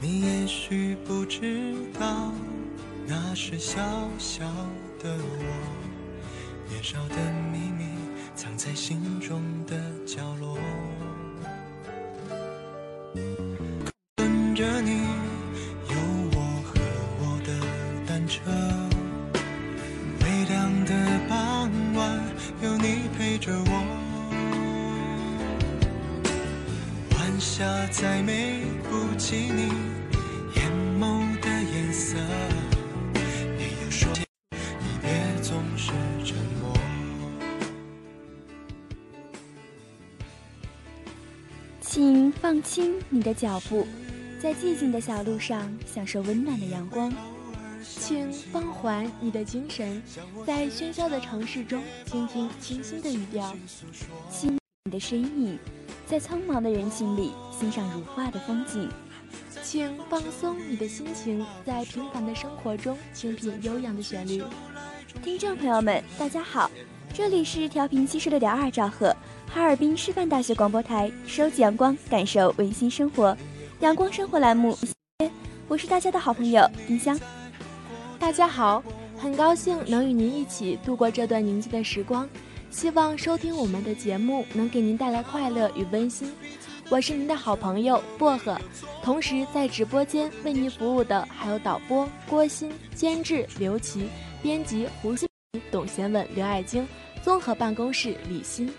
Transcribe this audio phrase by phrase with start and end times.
[0.00, 2.32] 你也许不知道，
[3.04, 3.80] 那是小
[4.16, 4.44] 小
[5.02, 5.44] 的我。
[6.70, 7.16] 年少的
[7.50, 7.84] 秘密
[8.36, 9.74] 藏在心中的
[10.06, 10.56] 角落，
[14.16, 15.00] 跟着你，
[15.88, 15.96] 有
[16.32, 16.78] 我和
[17.18, 17.50] 我的
[18.06, 18.40] 单车，
[20.20, 20.94] 微凉的
[21.28, 22.20] 傍晚，
[22.62, 23.72] 有你陪着我，
[27.16, 29.72] 晚霞再美不及你
[41.98, 43.84] 请放轻你的脚步，
[44.40, 47.12] 在寂静的小路上享受温暖的阳光。
[47.82, 50.00] 请放缓你的精神，
[50.46, 53.52] 在喧嚣的城市中倾听清新的语调。
[54.30, 55.58] 请你的身影，
[56.06, 58.88] 在苍茫的人群里欣赏如画的风景。
[59.64, 64.40] 请放松你的心情，在平凡的生活中倾品悠扬的旋律。
[65.20, 66.70] 听众朋友们，大家好，
[67.12, 69.12] 这里是调频七十六点二兆赫。
[69.58, 73.36] 哈尔滨师范大学广播台，收集阳光，感受温馨生活。
[73.80, 74.78] 阳光生活栏目，
[75.66, 77.18] 我是大家的好朋友丁香。
[78.20, 78.80] 大家好，
[79.16, 82.26] 很高兴能与您一起度过这段宁静的时光。
[82.70, 86.32] 希望收听我们的节目能给您带来快乐与温馨。
[86.88, 88.56] 我是您的好朋友薄荷，
[89.02, 94.08] 同时在直播间为您服务的还有导播郭鑫、监制刘琦、
[94.40, 95.28] 编辑胡鑫、
[95.68, 96.86] 董贤文、刘爱晶、
[97.24, 98.72] 综合办公室李欣。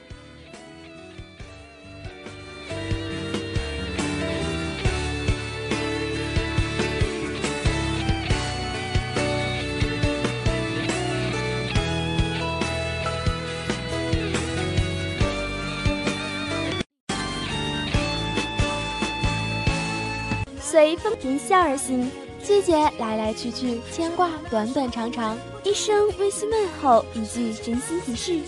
[20.80, 22.10] 随风云笑而行，
[22.42, 25.38] 季节来来去去，牵挂短短长长。
[25.66, 28.40] 一声温馨问候，一句真心提示，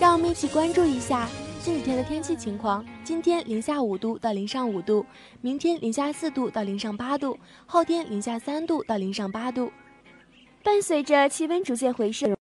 [0.00, 1.28] 让我们一起关注一下
[1.60, 2.82] 近几天的天气情况。
[3.04, 5.04] 今天零下五度到零上五度，
[5.42, 9.70] 明天零下四度到零上八度，后天零下三度到零上八度。
[10.62, 12.34] 伴随着气温逐渐回升，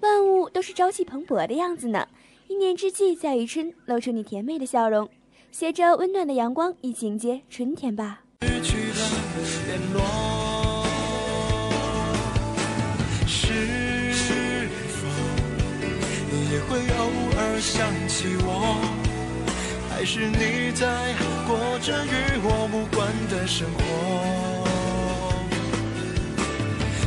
[0.00, 2.06] 万物都是朝气蓬勃的样子呢。
[2.46, 5.08] 一年之计在于春，露出你甜美的笑容，
[5.50, 8.24] 携着温暖的阳光，一起迎接春天吧。
[9.66, 9.98] 联络，
[13.26, 13.38] 是
[14.88, 14.98] 否
[16.30, 17.00] 你也会偶
[17.36, 17.72] 尔想
[18.08, 18.48] 起我？
[19.90, 21.14] 还是你在
[21.46, 22.08] 过着与
[22.42, 23.80] 我无关的生活？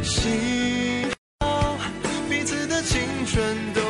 [0.04, 1.10] 幸
[1.42, 1.78] 好
[2.30, 3.02] 彼此的青。
[3.28, 3.44] 春
[3.74, 3.82] 都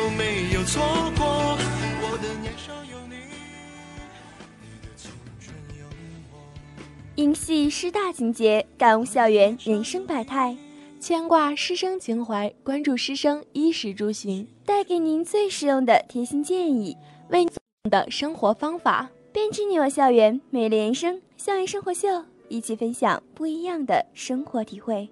[7.26, 10.56] 影戏师大情节，感悟校园人生百态，
[11.00, 16.96] 牵挂师生情怀，关注师生衣食住行，带给您最实用的贴心建议，
[17.30, 17.52] 为您
[17.90, 21.20] 的生活方法，编织你我校园美丽人生。
[21.36, 25.10] 校园生活秀，一起分享不一样的生活体会。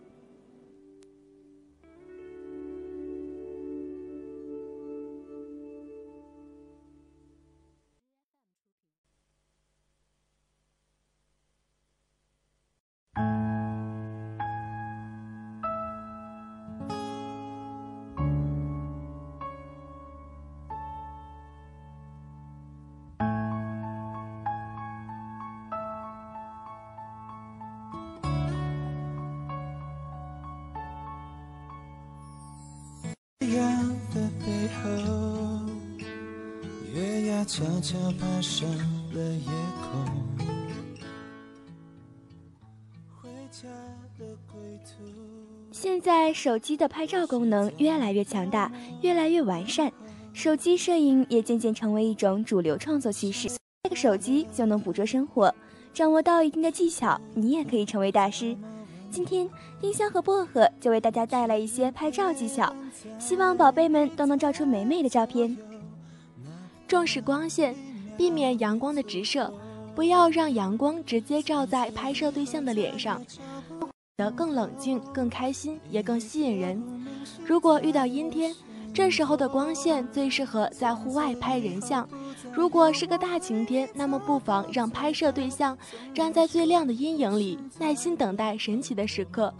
[33.55, 34.89] 阳的背后，
[36.93, 38.67] 月牙悄悄爬上
[39.13, 39.47] 了夜
[39.79, 40.05] 空。
[45.71, 48.71] 现在手机的拍照功能越来越强大，
[49.01, 49.91] 越来越完善，
[50.33, 53.49] 手机摄影也渐渐成为一种主流创作趋势。
[53.83, 55.53] 带个手机就能捕捉生活，
[55.93, 58.55] 掌握到一定的技巧，你也可以成为大师。
[59.13, 59.47] 今天
[59.79, 62.75] 丁香和薄荷就为大家带来一些拍照技巧，
[63.19, 65.55] 希望宝贝们都能照出美美的照片。
[66.87, 67.75] 重视光线，
[68.17, 69.53] 避免阳光的直射，
[69.93, 73.23] 不要让阳光直接照在拍摄对象的脸上，
[74.17, 76.81] 得更冷静、更开心，也更吸引人。
[77.45, 78.51] 如果遇到阴天，
[78.95, 82.09] 这时候的光线最适合在户外拍人像。
[82.51, 85.77] 如果是个大晴天，那么不妨让拍摄对象
[86.13, 89.53] 站在最亮的阴影里，耐心等待神奇的时刻。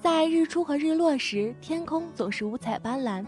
[0.00, 3.24] 在日出和日落时，天空总是五彩斑斓。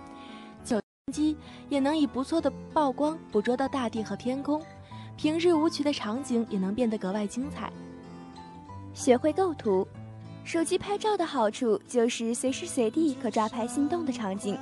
[0.64, 1.34] 手机
[1.70, 4.60] 也能以不错的曝光捕捉到大地和天空，
[5.16, 7.72] 平日无趣的场景也能变得格外精彩。
[8.92, 9.88] 学会构图，
[10.44, 14.58] 手机拍照的好处就是随时随地可抓拍心动的场景。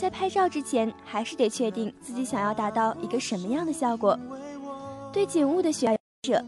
[0.00, 4.18] 在拍照之前，还是得确定自己想要达到一个什么样的效果。
[5.12, 6.42] 对景物的选择，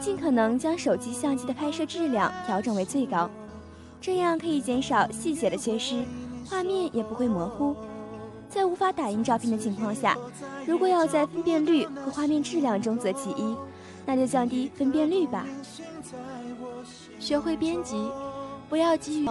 [0.00, 3.30] 尽可能将手机相机的拍摄质量调整为最高，
[4.00, 6.02] 这样可以减少细节的缺失，
[6.50, 7.76] 画面也不会模糊。
[8.48, 10.18] 在无法打印照片的情况下，
[10.66, 13.56] 如果要在分辨率和画面质量中择其一，
[14.04, 15.46] 那就降低分辨率吧。
[17.20, 18.10] 学会编辑，
[18.68, 19.28] 不要急于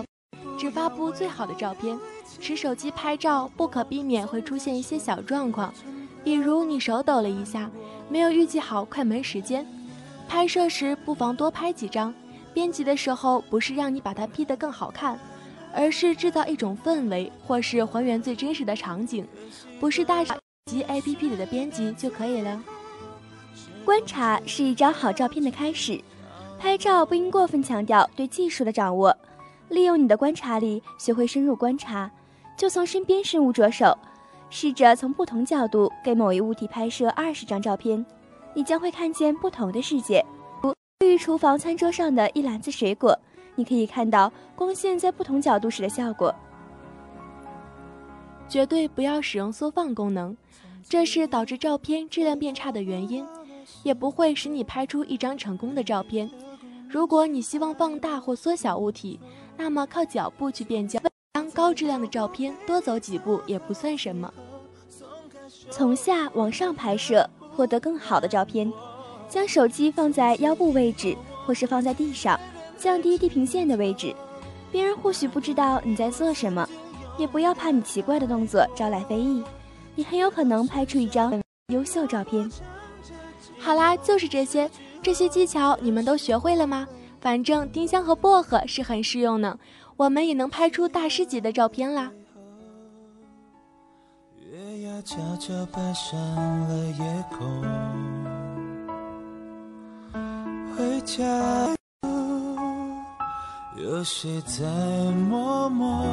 [0.57, 1.99] 只发布最好的照片。
[2.39, 5.73] 持手机拍照不可避免会出现一些小状况，
[6.23, 7.69] 比如你手抖了一下，
[8.09, 9.65] 没有预计好快门时间。
[10.27, 12.13] 拍摄时不妨多拍几张。
[12.53, 15.19] 编辑的时候不是让你把它 P 得更好看。
[15.77, 19.27] 而是制造一种氛围，或是还原最真实的场景，
[19.77, 20.33] 不是大手
[20.71, 22.63] 机 APP 里的编辑就可以了。
[23.83, 26.01] 观察是一张好照片的开始，
[26.57, 29.13] 拍照不应过分强调对技术的掌握，
[29.69, 32.09] 利用你的观察力学会深入观察，
[32.57, 33.97] 就从身边事物着手，
[34.49, 38.05] 试着从不同角度给某一物体拍摄二十张照片，
[38.53, 40.25] 你将会看见不同的世界。
[40.99, 43.17] 对于厨房餐桌上的一篮子水果。
[43.57, 46.35] 你可以看到光线在不同角度时的效果。
[48.49, 50.35] 绝对不要使用缩放功能，
[50.83, 53.25] 这是导致照片质量变差的原因，
[53.81, 56.29] 也不会使你拍出一张成功的照片。
[56.89, 59.21] 如果你希望放大或缩小物体，
[59.57, 60.99] 那么靠脚步去变焦，
[61.31, 64.33] 当高质量的照片多走几步也不算什么。
[65.69, 68.71] 从下往上拍摄，获得更好的照片，
[69.29, 72.39] 将手机放在腰部位置，或是放在地上。
[72.77, 74.13] 降低地平线的位置，
[74.69, 76.67] 别人或许不知道你在做什么，
[77.17, 79.41] 也不要怕你奇怪的动作招来非议，
[79.95, 82.51] 你很有可能拍出一张优秀照片。
[83.57, 84.69] 好啦，就是这些，
[85.01, 86.85] 这些技巧你们都学会了吗？
[87.25, 89.57] 反正丁香和薄荷是很适用呢，
[89.97, 92.11] 我们也能拍出大师级的照片啦。
[94.37, 97.63] 月牙悄悄爬上了夜空，
[100.77, 101.25] 回家。
[103.75, 104.63] 有谁在
[105.27, 106.05] 默默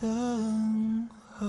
[0.00, 1.08] 等
[1.38, 1.46] 候？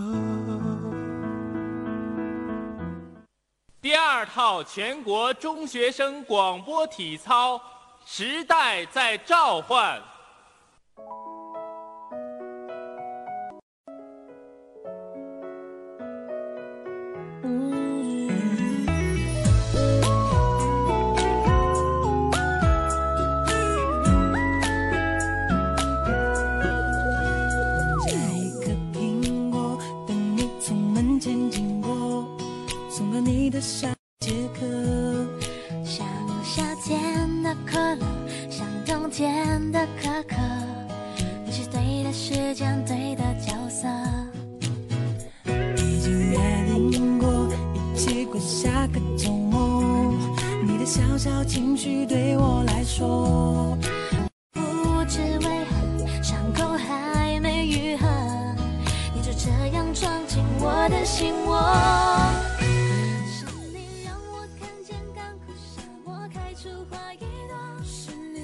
[3.79, 7.61] 第二套全国中学生广播体操，
[8.05, 10.01] 时代在召唤。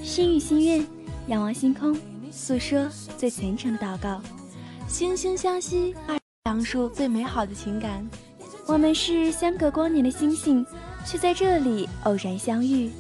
[0.04, 0.86] 心与心愿，
[1.26, 1.98] 仰望星空，
[2.32, 4.22] 诉说最虔诚的祷告。
[4.88, 5.96] 惺惺相惜，
[6.46, 8.08] 讲述最美好的情感。
[8.68, 10.64] 我们是相隔光年的星星，
[11.04, 12.92] 却在这里偶然相遇。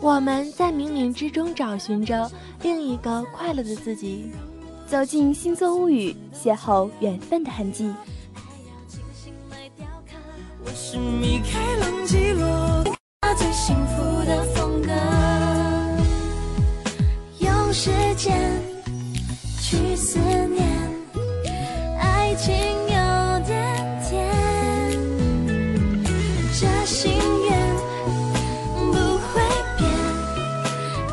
[0.00, 2.30] 我们在冥冥之中找寻着
[2.62, 4.32] 另一个快乐的自己。
[4.86, 7.92] 走进星座物语，邂逅缘分的痕迹。
[10.98, 12.84] 米开朗基罗
[13.20, 14.92] 他最幸福的风格。
[17.38, 18.36] 用时间
[19.60, 20.66] 去思念，
[21.98, 22.96] 爱情有
[23.46, 23.56] 点
[24.08, 24.32] 甜，
[26.58, 27.12] 这心
[27.48, 27.52] 愿
[28.76, 29.40] 不会
[29.76, 29.84] 变，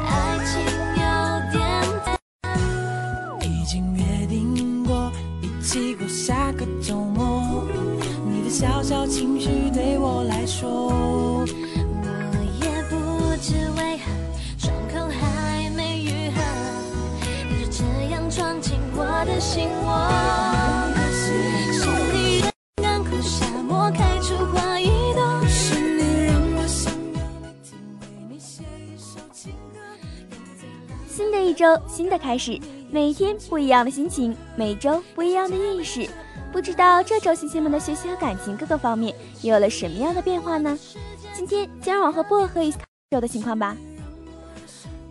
[0.06, 0.12] 爱
[0.46, 0.52] 情
[0.96, 1.04] 有
[1.52, 1.62] 点
[2.04, 2.06] 甜。
[3.42, 5.12] 已经约定过
[5.42, 7.13] 一起过下个周末。
[8.64, 11.46] 小小情绪对我来说，我
[12.64, 12.96] 也不
[13.42, 14.06] 知为何
[14.58, 16.42] 伤口还没愈合，
[17.50, 20.10] 你就这样闯进我的心窝。
[21.12, 21.34] 是
[22.14, 22.50] 你让
[22.82, 29.80] 干枯沙漠开出花一朵，是你让我想要每天为你写一首情歌。
[31.10, 32.58] 新的一周，新的开始，
[32.90, 36.08] 每天不一样的心情，每周不一样的运势。
[36.54, 40.78] 不知道这周星星们的学习和感情各个方面又有了什么样的变化呢？
[41.34, 43.76] 今天就让我和薄荷一起看周的情况吧。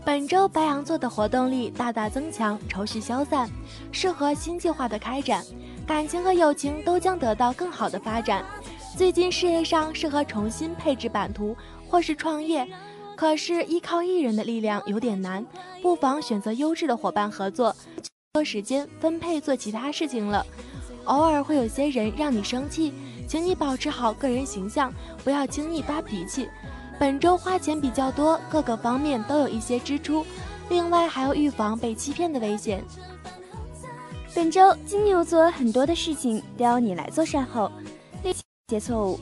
[0.05, 3.51] 本周白羊座的活动力大大增强，愁绪消散，
[3.91, 5.45] 适合新计划的开展，
[5.85, 8.45] 感情和友情都将得到更好的发展。
[8.97, 11.57] 最近事业上适合重新配置版图
[11.89, 12.65] 或是创业，
[13.17, 15.45] 可是依靠一人的力量有点难，
[15.83, 17.75] 不妨选择优质的伙伴合作，
[18.33, 20.47] 多时间分配做其他事情了。
[21.05, 22.93] 偶尔会有些人让你生气，
[23.27, 24.93] 请你保持好个人形象，
[25.25, 26.49] 不要轻易发脾气。
[26.99, 30.25] 本周花钱比较多，各个方面都有一些支出，
[30.69, 32.85] 另外还要预防被欺骗的危险。
[34.35, 37.71] 本周金牛座很多的事情都要你来做善后，
[38.23, 38.33] 一
[38.69, 39.19] 些错误。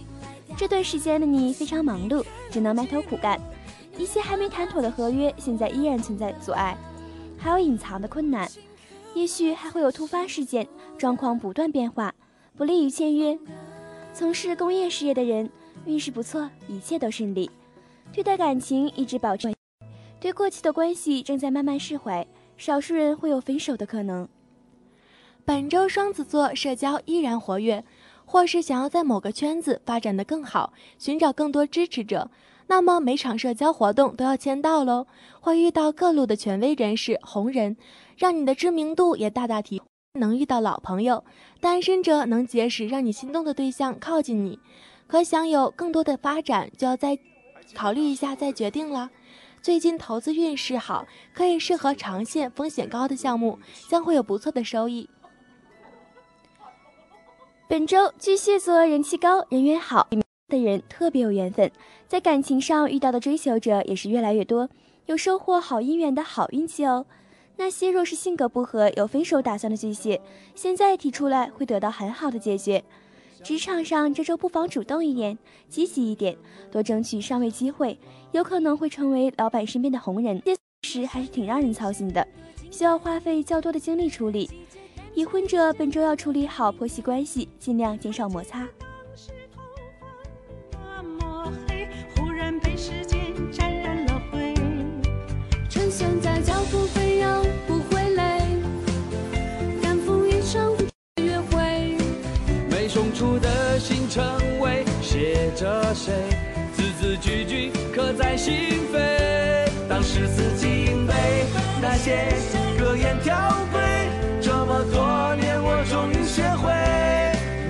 [0.56, 3.40] 这段时间的你非常忙碌，只能埋头苦干。
[3.96, 6.76] 一些还没谈妥的合约，现在依然存在阻碍，
[7.38, 8.48] 还有隐藏的困难。
[9.20, 12.14] 也许还会有突发事件，状况不断变化，
[12.56, 13.38] 不利于签约。
[14.14, 15.50] 从事工业事业的人
[15.84, 17.50] 运势不错，一切都顺利。
[18.14, 19.54] 对待感情一直保持，
[20.18, 22.26] 对过去的关系正在慢慢释怀。
[22.56, 24.26] 少数人会有分手的可能。
[25.44, 27.84] 本周双子座社交依然活跃，
[28.24, 32.30] 或是想要在某个圈子发展的更好，寻找更多支持者，
[32.70, 35.08] 那么每场社交活动都要签到喽。
[35.40, 37.76] 会遇到各路的权威人士、红人。
[38.16, 39.82] 让你的知名度也大大提，
[40.20, 41.24] 能遇到老朋友，
[41.60, 44.60] 单身者能结识让你心动的对象靠近你，
[45.08, 47.18] 可想有更多的发展，就要再
[47.74, 49.10] 考虑一下再决定了。
[49.60, 53.58] 最近投资运势好，可以适合长线风险高的项目，
[53.88, 55.08] 将会有不错的收益。
[57.66, 60.06] 本周巨蟹座人气高，人缘好
[60.50, 61.70] 的人特别有缘分，
[62.06, 64.68] 在感情上遇到的追求者也是越来越多，
[65.06, 67.06] 有收获好姻缘的好运气哦。
[67.56, 70.20] 那些若是性格不合、有分手打算的巨蟹，
[70.54, 72.82] 现在提出来会得到很好的解决。
[73.42, 75.38] 职场上这周不妨主动一点、
[75.68, 76.36] 积极一点，
[76.70, 77.98] 多争取上位机会，
[78.32, 80.42] 有可能会成为老板身边的红人。
[80.44, 82.26] 这事还是挺让人操心的，
[82.70, 84.50] 需要花费较多的精力处理。
[85.14, 88.68] 已婚者本周要处理好婆媳关系，尽量减少摩擦。
[106.02, 106.14] 谁，
[106.72, 108.54] 字字句句刻在心
[108.90, 109.68] 扉。
[109.86, 111.12] 当时死记硬背，
[111.82, 112.26] 那些
[112.78, 113.36] 格言条
[113.70, 113.82] 规，
[114.40, 116.72] 这么多年我终于学会，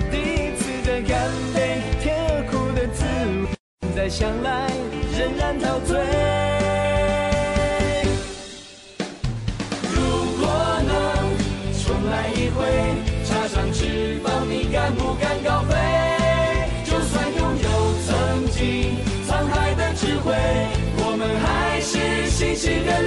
[0.09, 3.03] 第一次的干杯，甜而苦的滋
[3.41, 3.49] 味，
[3.81, 4.71] 现在想来
[5.19, 6.30] 仍然陶醉。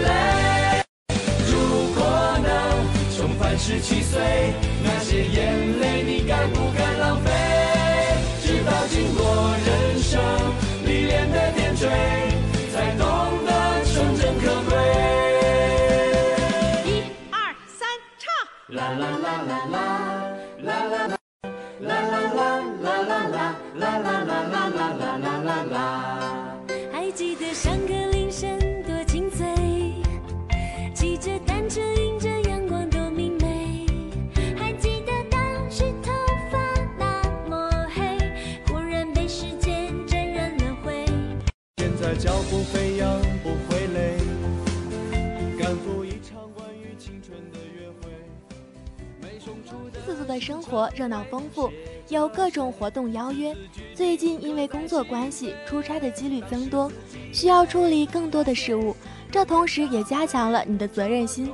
[0.02, 0.82] 泪。
[1.46, 1.54] 如
[1.94, 2.02] 果
[2.42, 2.50] 能
[3.16, 4.20] 重返十七岁，
[4.82, 7.30] 那些眼泪你该不该浪费？
[8.42, 10.20] 直到经过人生
[10.84, 11.88] 历练的点缀，
[50.24, 51.70] 的生活热闹丰富，
[52.08, 53.54] 有各种活动邀约。
[53.94, 56.90] 最近因为工作关系，出差的几率增多，
[57.32, 58.96] 需要处理更多的事务。
[59.30, 61.52] 这同时也加强了你的责任心，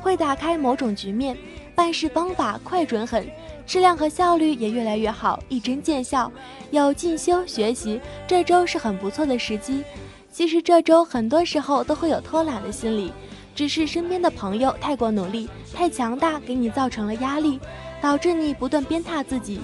[0.00, 1.36] 会打开某种局面，
[1.74, 3.26] 办事方法快准狠，
[3.66, 6.30] 质量和效率也越来越好，一针见效。
[6.70, 9.82] 有进修学习，这周是很不错的时机。
[10.30, 13.12] 其实这周很多时候都会有偷懒的心理。
[13.54, 17.58] 只是身边的朋友太过努力、太强大，给你造成了压力，
[18.06, 19.58] 导致你不断鞭挞自己。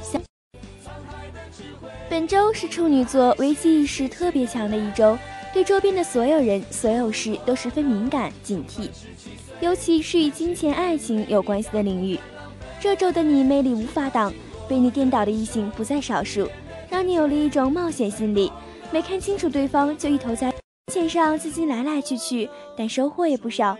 [2.10, 5.16] 本周是处女座危机意识特别强的一周，
[5.54, 8.90] 对周边的所有人、所有事都十分敏感、警惕，
[9.60, 12.18] 尤其是与金钱、爱情有关系的领域。
[12.80, 14.34] 这周的你魅力无法挡，
[14.68, 16.48] 被你颠倒的异性不在少数，
[16.90, 18.50] 让你有了一种冒险心理，
[18.90, 20.52] 没看清楚对方就一头栽。
[20.92, 23.78] 线上资金来来去去，但收获也不少。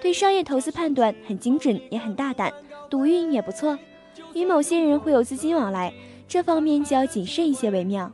[0.00, 2.52] 对商业投资判断很精准，也很大胆，
[2.88, 3.76] 赌运也不错。
[4.34, 5.92] 与某些人会有资金往来，
[6.26, 8.10] 这方面就要谨慎一些为妙。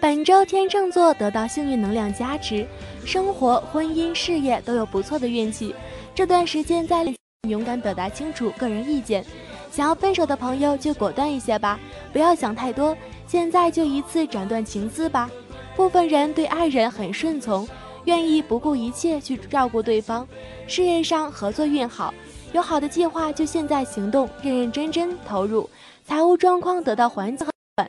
[0.00, 2.66] 本周天秤座得到幸运能量加持，
[3.06, 5.74] 生活、婚姻、事业都有不错的运气。
[6.14, 7.06] 这段时间在
[7.48, 9.24] 勇敢表达清楚个人意见，
[9.70, 11.80] 想要分手的朋友就果断一些吧，
[12.12, 12.94] 不要想太多，
[13.26, 15.30] 现在就一次斩断情丝吧。
[15.74, 17.66] 部分人对爱人很顺从，
[18.04, 20.26] 愿意不顾一切去照顾对方。
[20.66, 22.12] 事业上合作运好，
[22.54, 25.68] 有好的计划就现在行动，认认真真投入。
[26.04, 27.44] 财务状况得到缓解，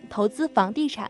[0.10, 1.10] 投资房地产。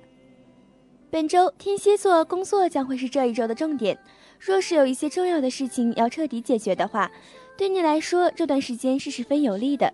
[1.09, 3.97] 本周天蝎座工作将会是这一周的重点。
[4.41, 7.09] 若是有一些重要的事情要彻底解决的话，
[7.57, 9.93] 对你来说这段时间是十分有利的。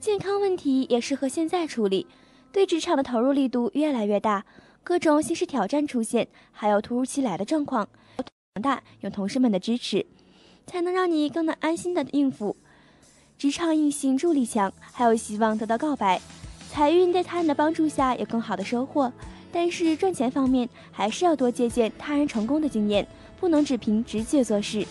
[0.00, 2.04] 健康问题也适合现在处理。
[2.50, 4.44] 对职场的投入力度越来越大。
[4.82, 10.04] 各种新式挑战出现，还有突如其来的状况，强大有同事们的支持，
[10.66, 12.56] 才能让你更能安心的应付。
[13.38, 16.20] 职场异性助力强，还有希望得到告白，
[16.72, 19.12] 财运在他人的帮助下有更好的收获。
[19.52, 23.06] 但是赚钱方面，还是要多借鉴他人成功的经验，
[23.38, 24.84] 不能只凭直觉做事。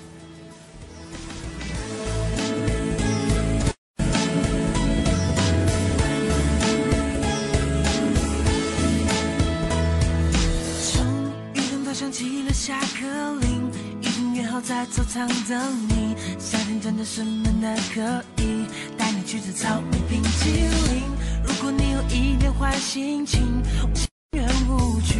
[14.67, 18.01] 在操场等你，夏天真的是闷的可
[18.43, 18.65] 以，
[18.97, 21.03] 带你去吃草莓冰淇淋。
[21.41, 25.19] 如果你有一点坏心情，我情愿无趣。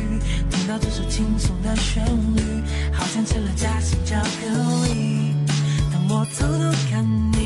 [0.49, 2.05] 听到这首轻松的旋
[2.35, 2.41] 律，
[2.91, 4.49] 好像吃了夹心巧克
[4.87, 5.33] 力。
[5.93, 7.36] 当我偷偷看你，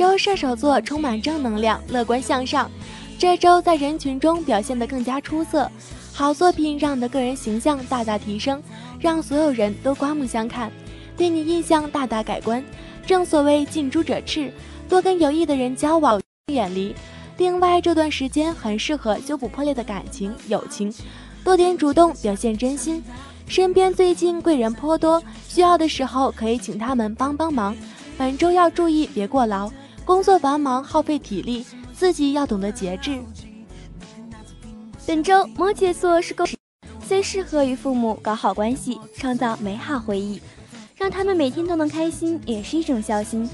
[0.00, 2.70] 周射手座充满正能量，乐观向上，
[3.18, 5.70] 这周在人群中表现得更加出色。
[6.14, 8.62] 好作品让你的个人形象大大提升，
[8.98, 10.72] 让所有人都刮目相看，
[11.18, 12.64] 对你印象大大改观。
[13.06, 14.50] 正所谓近朱者赤，
[14.88, 16.18] 多跟有益的人交往，
[16.50, 16.94] 远离。
[17.36, 20.90] 另外，这段时间很适合修补破裂的感情、友情，
[21.44, 23.04] 多点主动，表现真心。
[23.46, 27.76] 身边最近贵人颇多，需要的时候可以请他们帮帮忙。
[28.16, 29.70] 本周要注意别过劳，
[30.04, 33.20] 工作繁忙耗费体力，自己要懂得节制。
[35.06, 36.44] 本周摩羯座是够
[37.06, 40.40] 最适合与父母搞好关系，创造美好回忆，
[40.96, 43.48] 让他们每天都能开心，也是一种孝心。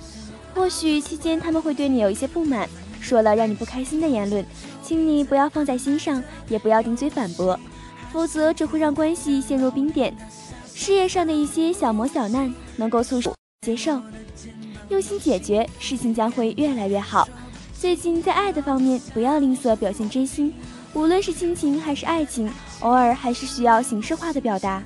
[0.55, 2.69] 或许期间他们会对你有一些不满，
[3.01, 4.45] 说了让你不开心的言论，
[4.83, 7.59] 请你不要放在心上，也不要顶嘴反驳，
[8.13, 10.17] 否则只会让关系陷入冰点。
[10.75, 13.31] 事业上的一些小磨小难，能够促使
[13.63, 14.01] 接受，
[14.89, 17.29] 用心解决，事情将会越来越好。
[17.79, 20.55] 最近在爱的方面，不要吝啬表现真心，
[20.95, 24.83] 无论是亲情还是爱情，偶尔还是需要形式化的表达。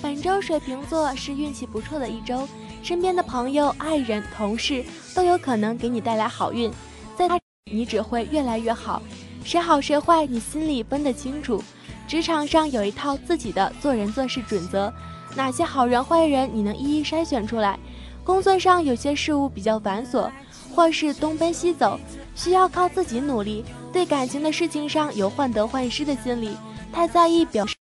[0.00, 2.48] 本周水瓶座是运气不错的一周，
[2.82, 6.72] 身边的朋友、爱人、同事都有可能给你带来好运，
[7.16, 7.38] 在他
[7.70, 9.02] 你只会越来越好。
[9.44, 11.62] 谁好谁坏，你心里分得清楚。
[12.08, 14.92] 职场上有一套自己的做人做事准则，
[15.34, 17.78] 哪些好人坏人你能一一筛选出来。
[18.26, 20.30] 工作上有些事物比较繁琐。
[20.74, 21.98] 或是东奔西走，
[22.34, 23.64] 需要靠自己努力。
[23.94, 26.54] 对感情的事情上有患得患失的心理，
[26.92, 27.76] 太在意表示，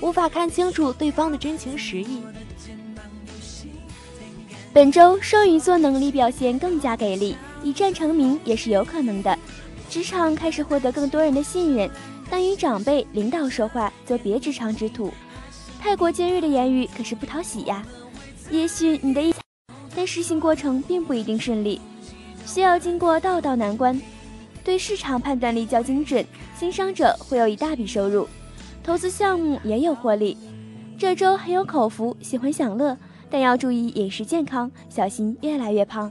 [0.00, 2.20] 无法看清楚对方的真情实意。
[4.72, 9.38] 本周双鱼座能力表现更加给力，一战成名也是有可能的。
[9.88, 11.88] 职场开始获得更多人的信任，
[12.28, 15.12] 但与长辈、领导说话则别直肠直吐，
[15.78, 17.86] 太过尖锐的言语可是不讨喜呀。
[18.50, 19.32] 也许你的意，
[20.00, 21.78] 但实行过程并不一定顺利。
[22.46, 24.00] 需要经过道道难关，
[24.64, 26.24] 对市场判断力较精准，
[26.58, 28.26] 经商者会有一大笔收入，
[28.82, 30.38] 投资项目也有获利。
[30.98, 32.96] 这周很有口福，喜欢享乐，
[33.28, 36.10] 但要注意饮食健康，小心越来越胖。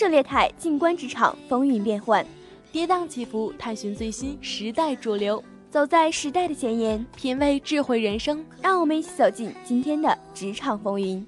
[0.00, 2.24] 优胜劣汰，静观职场风云变幻，
[2.72, 8.42] 跌宕起伏，探寻最新时代主流，走在时代的前沿，品味智慧人生。
[8.62, 11.26] 让我们一起走进今天的职场风云。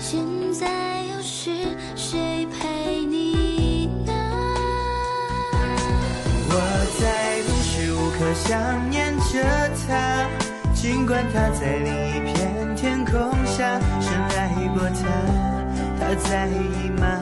[0.00, 0.18] 现
[0.52, 1.52] 在又是
[1.94, 4.12] 谁陪你呢？
[6.48, 6.54] 我
[6.98, 10.28] 在无时无刻想念着他，
[10.80, 13.14] 尽管他在另一片天空
[13.44, 14.48] 下深爱。
[14.72, 15.02] 过他，
[15.98, 17.20] 他在意吗？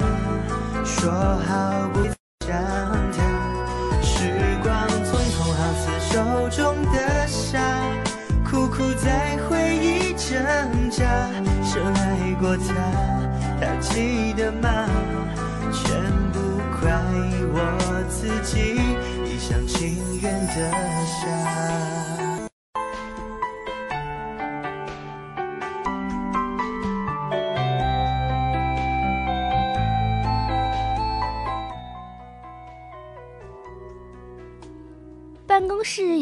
[0.84, 2.04] 说好不
[2.46, 2.54] 想
[3.10, 3.18] 他。
[4.00, 4.30] 时
[4.62, 4.68] 光
[5.02, 6.14] 匆匆，好似手
[6.50, 7.58] 中的沙，
[8.48, 11.04] 苦苦在回忆挣扎。
[11.64, 12.68] 深爱过他，
[13.60, 14.68] 他记得吗？
[15.72, 16.00] 全
[16.32, 16.38] 部
[16.80, 16.92] 怪
[17.52, 17.56] 我
[18.08, 18.78] 自己，
[19.24, 20.70] 一厢情愿的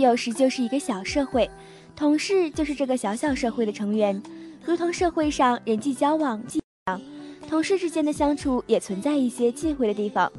[0.00, 1.50] 有时就是一个小社会，
[1.94, 4.22] 同事就是这个小小社会的成员，
[4.64, 7.00] 如同社会上人际交往一样，
[7.48, 10.30] 同事之间的相处也存在一些忌讳的地方。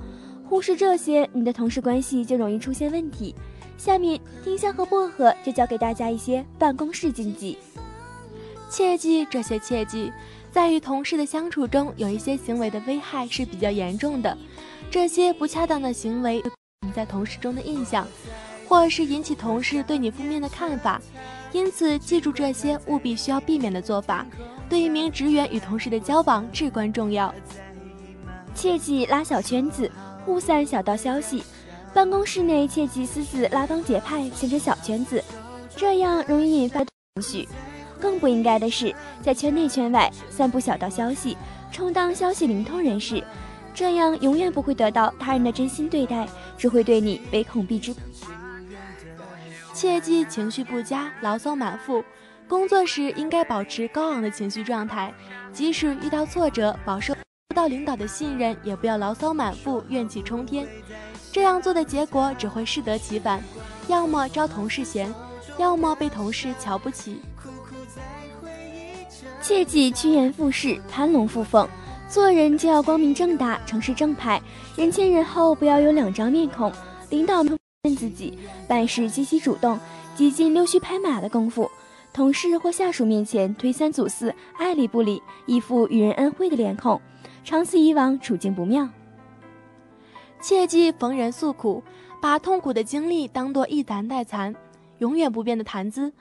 [0.48, 3.36] 忽视这些，你的同事关系就容易出现问题。
[3.78, 7.58] 下面丁香和薄荷就教给大家一些办公室禁忌。
[8.70, 10.12] 切记这些切记，
[10.52, 14.38] 在与同事的相处中，有一些行为的危害是比较严重的。
[14.90, 16.42] 这些不恰当的行为，
[16.86, 18.08] 你在同事中的印象。
[18.68, 21.02] 或是引起同事对你负面的看法，
[21.52, 24.26] 因此记住这些务必需要避免的做法，
[24.70, 27.34] 对一名职员与同事的交往至关重要。
[28.54, 29.90] 切忌拉小圈子，
[30.26, 31.44] 互散小道消息。
[31.94, 35.24] 办公室内切忌私自拉帮结派，形成小圈子，
[35.76, 37.48] 这样容易引发情绪。
[38.00, 41.36] 更不应该的是，在圈内圈外散布小道消息，
[41.72, 43.24] 充当消息灵通人士，
[43.74, 46.28] 这样永远不会得到他人的真心对待，
[46.58, 47.96] 只会对你唯恐避之。
[49.78, 52.04] 切忌情绪不佳、牢骚满腹。
[52.48, 55.14] 工作时应该保持高昂的情绪状态，
[55.54, 57.14] 即使遇到挫折，饱受
[57.50, 60.68] 不到领导的信任，也不要牢骚满腹、怨气冲天。
[61.32, 63.40] 这样做的结果只会适得其反，
[63.88, 65.14] 要么招同事嫌，
[65.60, 67.22] 要么被同事瞧不起。
[69.44, 71.70] 切忌趋炎附势、攀龙附凤，
[72.10, 74.42] 做人就要光明正大、诚实正派，
[74.76, 76.74] 人前人后不要有两张面孔。
[77.10, 77.57] 领导们
[77.88, 79.80] 认自己，办事积极主动，
[80.14, 81.72] 几近溜须拍马的功夫。
[82.12, 87.00] 同事或下属面前推三阻四、爱理不理，一副与人恩惠的脸孔，
[87.46, 88.90] 长此以往，处境不妙。
[90.42, 91.82] 切忌逢人诉苦，
[92.22, 94.54] 把痛苦的经历当作一谈带残、
[94.98, 96.12] 永远不变的谈资，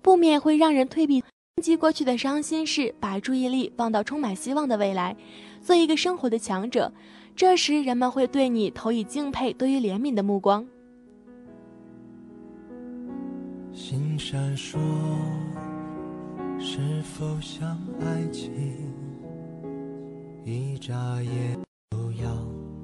[0.00, 1.24] 不免会让人退避。
[1.60, 5.16] 记过去的伤心事，把注意力放到充满希望的未来，
[5.60, 6.92] 做一个生活的强者。
[7.34, 10.66] 这时，人们会对你投以敬佩多于怜悯的目光。
[13.76, 14.78] 星闪烁，
[16.58, 18.50] 是否像爱情？
[20.46, 21.58] 一眨眼
[21.90, 22.26] 就要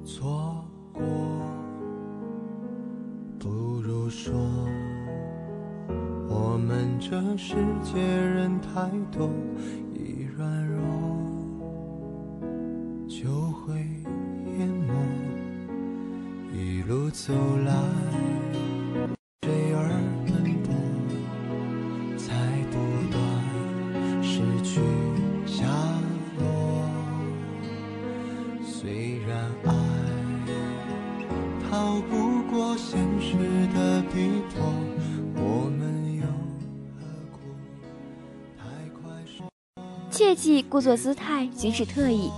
[0.05, 1.03] 错过，
[3.39, 3.49] 不
[3.81, 4.35] 如说。
[6.29, 9.31] 我们这世界人太多，
[9.95, 10.79] 一软弱
[13.07, 13.73] 就会
[14.59, 14.93] 淹没。
[16.55, 17.33] 一路走
[17.65, 17.73] 来，
[40.73, 42.31] 故作姿态，举止特异。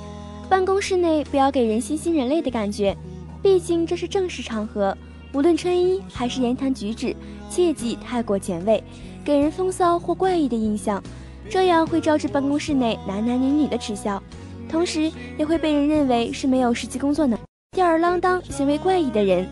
[0.49, 2.93] 办公室内不要给人新兴人类的感觉，
[3.41, 4.93] 毕竟这是正式场合。
[5.31, 7.15] 无论穿衣还是言谈举止，
[7.49, 8.83] 切忌太过前卫，
[9.23, 11.01] 给人风骚或怪异的印象，
[11.49, 14.21] 这样会招致办公室内男男女女的耻笑，
[14.67, 17.39] 同时也会被人认为是没有实际工作能、
[17.71, 19.47] 吊儿郎当、行为怪异的人。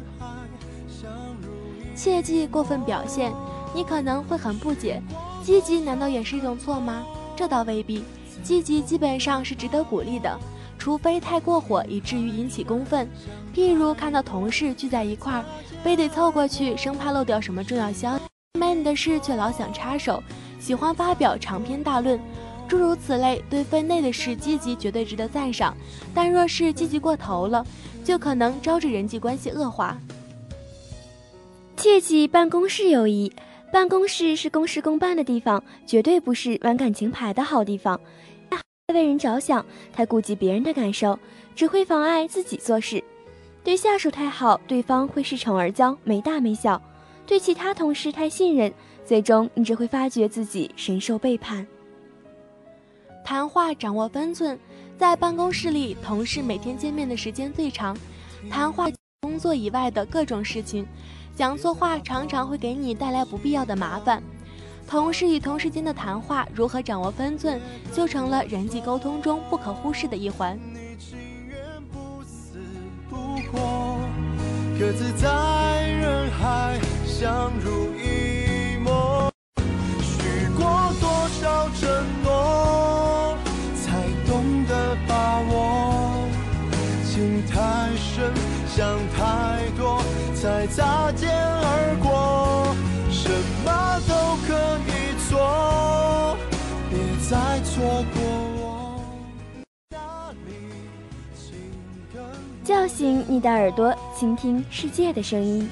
[1.95, 3.31] 切忌过分表现，
[3.73, 5.01] 你可能会很不解。
[5.41, 7.05] 积极难道也是一种错吗？
[7.33, 8.03] 这倒未必，
[8.43, 10.37] 积极基本上是值得鼓励的，
[10.77, 13.07] 除非太过火以至于引起公愤。
[13.55, 15.45] 譬如看到同事聚在一块儿，
[15.83, 18.23] 非得凑过去，生怕漏掉什么重要消息；
[18.59, 20.21] 没你的事却老想插手，
[20.59, 22.19] 喜欢发表长篇大论，
[22.67, 23.41] 诸如此类。
[23.49, 25.75] 对分内的事积极绝对值得赞赏，
[26.13, 27.65] 但若是积极过头了，
[28.03, 29.97] 就可能招致人际关系恶化。
[31.77, 33.31] 切记办公室友谊。
[33.71, 37.99] 办公室是公事公办的地方，绝对不是玩感情牌的好地方。
[38.87, 41.17] 太为人着想，太顾及别人的感受，
[41.55, 43.01] 只会妨碍自己做事。
[43.63, 46.77] 对下属太好，对方会恃宠而骄，没大没小；
[47.25, 48.73] 对其他同事太信任，
[49.05, 51.65] 最终你只会发觉自己深受背叛。
[53.23, 54.59] 谈话掌握分寸，
[54.97, 57.97] 在办公室里，同事每天见面的时间最长，
[58.49, 58.89] 谈话
[59.21, 60.85] 工作以外的各种事情。
[61.37, 64.21] 讲错话常常会给你带来不必要的麻烦。
[64.87, 67.59] 同事与同事间的谈话如何掌握分寸，
[67.91, 70.59] 就成了人际沟通中不可忽视的一环。
[74.79, 78.22] 各自在人海相濡以
[102.83, 105.69] 叫醒你的耳朵，倾听世界的声音，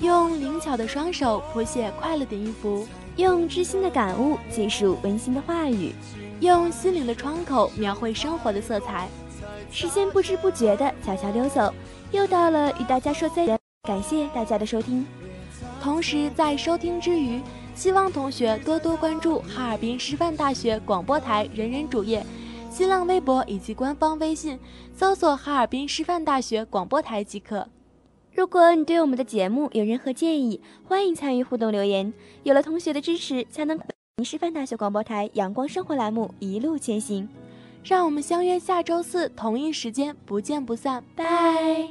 [0.00, 5.94] 用灵巧的双手谱写快乐的音符，用知心的感悟记述温馨的话语，
[6.40, 9.06] 用心灵的窗口描绘生活的色彩。
[9.70, 11.72] 时间不知不觉的悄悄溜走，
[12.10, 13.56] 又到了与大家说再见。
[13.84, 15.06] 感谢大家的收听，
[15.80, 17.40] 同时在收听之余，
[17.76, 22.26] 希望同学多多关注哈尔滨师范大学广播台人人主页、
[22.72, 24.58] 新浪微博以及官方微信，
[24.94, 27.68] 搜索“哈尔滨师范大学广播台”即可。
[28.32, 30.58] 如果你对我们的节目有任何建议，
[30.88, 32.10] 欢迎参与互动留言。
[32.44, 33.78] 有了同学的支持，才能
[34.24, 37.28] 师范大学广播台阳光生活栏目一路前行。
[37.84, 41.04] 让我们相约下周四同一时间，不见不散。
[41.14, 41.90] 拜。